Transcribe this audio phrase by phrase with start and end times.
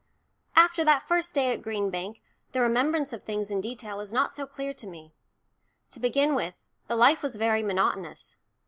[0.55, 4.31] After that first day at Green Bank, the remembrance of things in detail is not
[4.31, 5.13] so clear to me.
[5.91, 6.55] To begin with,
[6.87, 8.35] the life was very monotonous.